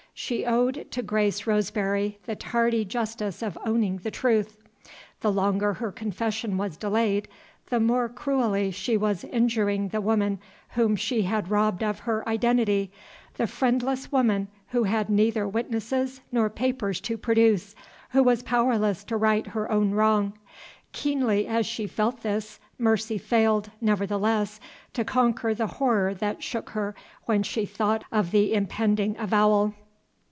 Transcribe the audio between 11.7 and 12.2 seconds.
of